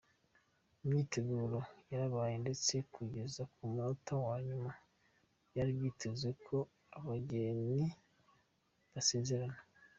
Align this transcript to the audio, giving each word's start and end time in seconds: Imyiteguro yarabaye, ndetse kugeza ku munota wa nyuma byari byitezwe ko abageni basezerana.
Imyiteguro 0.83 1.59
yarabaye, 1.91 2.35
ndetse 2.43 2.73
kugeza 2.93 3.41
ku 3.53 3.59
munota 3.69 4.13
wa 4.27 4.37
nyuma 4.47 4.71
byari 5.49 5.71
byitezwe 5.77 6.29
ko 6.45 6.57
abageni 6.97 7.81
basezerana. 8.93 9.59